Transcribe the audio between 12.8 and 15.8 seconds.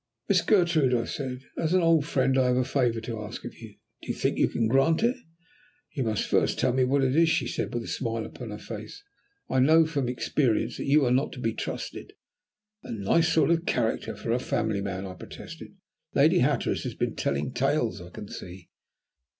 "A nice sort of character for a family man," I protested.